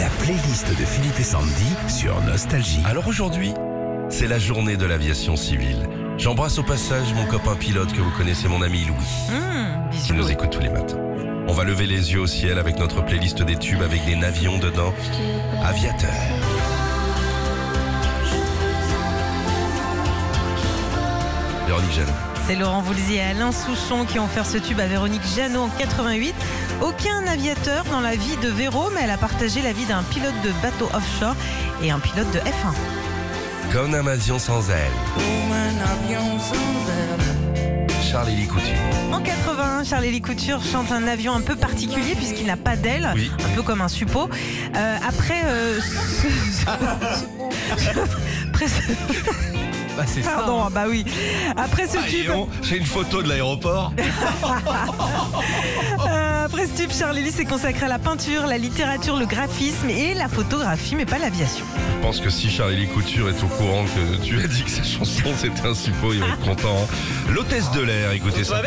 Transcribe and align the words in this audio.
La 0.00 0.08
playlist 0.24 0.66
de 0.66 0.84
Philippe 0.86 1.20
et 1.20 1.22
Sandy 1.22 1.74
sur 1.86 2.18
Nostalgie. 2.22 2.80
Alors 2.86 3.06
aujourd'hui, 3.06 3.52
c'est 4.08 4.28
la 4.28 4.38
journée 4.38 4.78
de 4.78 4.86
l'aviation 4.86 5.36
civile. 5.36 5.86
J'embrasse 6.16 6.58
au 6.58 6.62
passage 6.62 7.12
mon 7.12 7.26
copain 7.26 7.54
pilote 7.54 7.92
que 7.92 8.00
vous 8.00 8.10
connaissez, 8.12 8.48
mon 8.48 8.62
ami 8.62 8.86
Louis, 8.86 8.96
Mmh, 9.28 9.90
qui 9.90 10.14
nous 10.14 10.30
écoute 10.30 10.48
tous 10.48 10.60
les 10.60 10.70
matins. 10.70 10.96
On 11.48 11.52
va 11.52 11.64
lever 11.64 11.86
les 11.86 12.14
yeux 12.14 12.20
au 12.20 12.26
ciel 12.26 12.58
avec 12.58 12.78
notre 12.78 13.04
playlist 13.04 13.42
des 13.42 13.56
tubes 13.56 13.82
avec 13.82 14.02
des 14.06 14.16
navions 14.16 14.56
dedans. 14.56 14.94
Aviateur. 15.62 16.08
Véronique 21.66 21.92
Jeanne. 21.92 22.29
C'est 22.50 22.56
Laurent 22.56 22.82
Voulzy 22.82 23.14
et 23.14 23.20
Alain 23.22 23.52
Souchon 23.52 24.04
qui 24.04 24.18
ont 24.18 24.24
offert 24.24 24.44
ce 24.44 24.58
tube 24.58 24.80
à 24.80 24.86
Véronique 24.88 25.22
Jeannot 25.36 25.60
en 25.62 25.68
88. 25.68 26.34
Aucun 26.82 27.24
aviateur 27.28 27.84
dans 27.92 28.00
la 28.00 28.16
vie 28.16 28.36
de 28.42 28.48
Véro, 28.48 28.90
mais 28.92 29.02
elle 29.04 29.10
a 29.12 29.18
partagé 29.18 29.62
la 29.62 29.72
vie 29.72 29.84
d'un 29.84 30.02
pilote 30.02 30.34
de 30.42 30.50
bateau 30.60 30.88
offshore 30.92 31.36
et 31.80 31.92
un 31.92 32.00
pilote 32.00 32.28
de 32.32 32.40
F1. 32.40 33.72
Comme 33.72 33.94
un 33.94 34.04
avion 34.04 34.40
sans 34.40 34.68
aile. 34.68 34.90
Charlie 38.02 38.48
Couture. 38.48 38.66
En 39.12 39.20
81, 39.20 39.84
Charles-Élie 39.84 40.20
Couture 40.20 40.60
chante 40.64 40.90
un 40.90 41.06
avion 41.06 41.32
un 41.32 41.42
peu 41.42 41.54
particulier 41.54 42.16
puisqu'il 42.16 42.46
n'a 42.46 42.56
pas 42.56 42.74
d'aile, 42.74 43.12
Oui. 43.14 43.30
un 43.46 43.54
peu 43.54 43.62
comme 43.62 43.80
un 43.80 43.86
suppôt. 43.86 44.28
Euh, 44.74 44.96
après, 45.06 45.42
euh, 45.44 45.78
ce- 45.80 46.68
après 48.48 48.66
ce- 48.66 48.90
Bah 49.96 50.04
c'est 50.06 50.22
ça. 50.22 50.30
pardon, 50.30 50.68
bah 50.70 50.84
oui. 50.88 51.04
Après 51.56 51.86
ce 51.86 51.98
Ah, 51.98 52.08
tube, 52.08 52.30
une 52.76 52.86
photo 52.86 53.22
de 53.22 53.28
l'aéroport. 53.28 53.92
euh, 56.08 56.44
après 56.46 56.66
ce 56.66 56.82
tube, 56.82 56.90
Charles-Élie 56.96 57.32
s'est 57.32 57.44
consacré 57.44 57.86
à 57.86 57.88
la 57.88 57.98
peinture, 57.98 58.46
la 58.46 58.58
littérature, 58.58 59.16
le 59.16 59.26
graphisme 59.26 59.90
et 59.90 60.14
la 60.14 60.28
photographie, 60.28 60.94
mais 60.96 61.06
pas 61.06 61.18
l'aviation. 61.18 61.64
Je 61.96 62.06
pense 62.06 62.20
que 62.20 62.30
si 62.30 62.48
Charlie 62.50 62.86
Couture 62.88 63.28
est 63.28 63.42
au 63.42 63.46
courant 63.48 63.84
que 63.84 64.24
tu 64.24 64.40
as 64.40 64.46
dit 64.46 64.62
que 64.62 64.70
sa 64.70 64.82
chanson 64.82 65.24
c'était 65.36 65.66
un 65.66 65.74
suppôt, 65.74 66.12
il 66.12 66.20
va 66.20 66.28
être 66.28 66.40
content. 66.40 66.68
hein. 66.82 66.86
L'hôtesse 67.32 67.70
de 67.72 67.80
l'air, 67.80 68.12
écoutez 68.12 68.44
ça. 68.44 68.56
Dans 68.56 68.62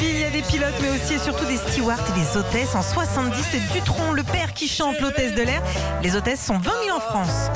il 0.00 0.20
y 0.20 0.24
a 0.24 0.30
des 0.30 0.42
pilotes, 0.42 0.74
mais 0.80 0.88
aussi 0.90 1.14
et 1.14 1.18
surtout 1.18 1.44
des 1.44 1.56
stewards 1.56 1.98
et 2.08 2.20
des 2.20 2.36
hôtesses. 2.36 2.74
En 2.74 2.82
70, 2.82 3.44
c'est 3.50 3.72
Dutron, 3.72 4.12
le 4.12 4.22
père, 4.22 4.52
qui 4.54 4.68
chante 4.68 4.98
l'hôtesse 5.00 5.34
de 5.34 5.42
l'air. 5.42 5.62
Les 6.02 6.16
hôtesses 6.16 6.44
sont 6.44 6.58
20 6.58 6.70
000 6.84 6.96
en 6.96 7.00
France. 7.00 7.50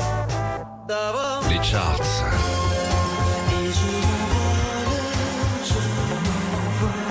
Les 1.49 1.63
charts. 1.63 1.99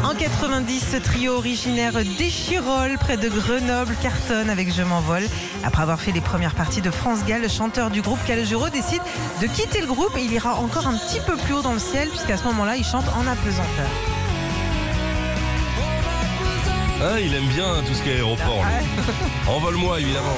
En 0.05 0.15
90, 0.15 0.85
ce 0.93 0.97
trio 0.99 1.37
originaire 1.37 1.93
d'Échirol, 2.17 2.97
près 2.99 3.17
de 3.17 3.29
Grenoble, 3.29 3.95
cartonne 4.01 4.49
avec 4.49 4.73
Je 4.73 4.83
m'envole. 4.83 5.25
Après 5.65 5.83
avoir 5.83 6.01
fait 6.01 6.13
les 6.13 6.21
premières 6.21 6.55
parties 6.55 6.81
de 6.81 6.91
France 6.91 7.25
Gall, 7.27 7.43
le 7.43 7.49
chanteur 7.49 7.91
du 7.91 8.03
groupe 8.03 8.25
Calogero 8.27 8.69
décide 8.69 9.03
de 9.43 9.47
quitter 9.47 9.81
le 9.81 9.87
groupe 9.89 10.17
et 10.17 10.23
il 10.23 10.33
ira 10.33 10.55
encore 10.55 10.87
un 10.87 10.97
petit 10.97 11.21
peu 11.21 11.37
plus 11.37 11.55
haut 11.55 11.63
dans 11.63 11.73
le 11.73 11.81
ciel, 11.81 12.09
puisqu'à 12.09 12.37
ce 12.37 12.45
moment-là, 12.45 12.77
il 12.77 12.85
chante 12.85 13.07
en 13.19 13.27
apesanteur. 13.27 14.16
Hein, 17.03 17.19
il 17.21 17.35
aime 17.35 17.47
bien 17.49 17.83
tout 17.87 17.95
ce 17.95 18.03
qui 18.03 18.09
est 18.11 18.15
aéroport. 18.17 18.65
lui. 18.65 19.03
Envole-moi, 19.49 20.01
évidemment. 20.01 20.37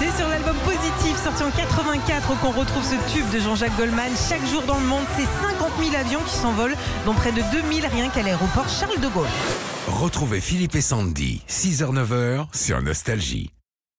C'est 0.00 0.16
sur 0.16 0.28
l'album 0.28 0.56
Positif, 0.64 1.22
sorti 1.22 1.42
en 1.44 1.50
84, 1.50 2.40
qu'on 2.40 2.50
retrouve 2.50 2.82
ce 2.82 2.96
tube 3.12 3.28
de 3.32 3.38
Jean-Jacques 3.38 3.76
Goldman. 3.76 4.12
Chaque 4.28 4.44
jour 4.46 4.62
dans 4.62 4.78
le 4.78 4.86
monde, 4.86 5.04
c'est 5.16 5.26
50 5.46 5.70
000 5.78 5.94
avions 5.94 6.20
qui 6.26 6.34
s'envolent, 6.34 6.76
dont 7.06 7.14
près 7.14 7.32
de 7.32 7.42
2000 7.52 7.86
rien 7.86 8.08
qu'à 8.08 8.22
l'aéroport 8.22 8.68
Charles 8.68 9.00
de 9.00 9.08
Gaulle. 9.08 9.28
Retrouvez 9.86 10.40
Philippe 10.40 10.74
et 10.74 10.80
Sandy, 10.80 11.42
6h-9h 11.48 12.46
sur 12.52 12.82
Nostalgie. 12.82 13.50